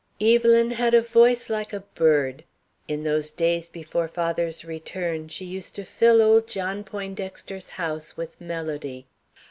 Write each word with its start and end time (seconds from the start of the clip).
"Evelyn 0.19 0.71
had 0.71 0.95
a 0.95 1.01
voice 1.03 1.47
like 1.47 1.73
a 1.73 1.81
bird. 1.81 2.43
In 2.87 3.03
those 3.03 3.29
days 3.29 3.69
before 3.69 4.07
father's 4.07 4.65
return, 4.65 5.27
she 5.27 5.45
used 5.45 5.75
to 5.75 5.83
fill 5.85 6.23
old 6.23 6.47
John 6.47 6.83
Poindexter's 6.83 7.69
house 7.77 8.17
with 8.17 8.41
melody. 8.41 9.05